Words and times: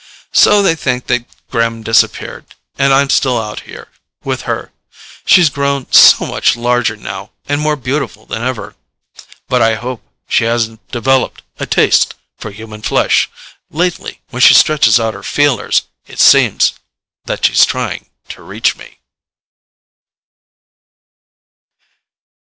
So 0.33 0.63
they 0.63 0.73
think 0.73 1.05
that 1.05 1.25
Gremm 1.51 1.83
disappeared. 1.83 2.55
And 2.75 2.91
I'm 2.91 3.11
still 3.11 3.39
out 3.39 3.59
here 3.69 3.89
with 4.23 4.49
her. 4.49 4.71
She's 5.27 5.51
grown 5.51 5.91
so 5.91 6.25
much 6.25 6.55
larger 6.57 6.95
now, 6.97 7.29
and 7.47 7.61
more 7.61 7.75
beautiful 7.75 8.25
than 8.25 8.41
ever. 8.41 8.75
But 9.47 9.61
I 9.61 9.75
hope 9.75 10.01
she 10.27 10.43
hasn't 10.45 10.87
developed 10.87 11.43
a 11.59 11.67
taste 11.67 12.15
for 12.39 12.49
human 12.49 12.81
flesh. 12.81 13.29
Lately, 13.69 14.21
when 14.31 14.41
she 14.41 14.55
stretches 14.55 14.99
out 14.99 15.13
her 15.13 15.21
feelers, 15.21 15.83
it 16.07 16.17
seems 16.19 16.73
that 17.25 17.45
she's 17.45 17.63
trying 17.63 18.09
to 18.29 18.41
reach 18.41 18.75
me. 18.75 18.97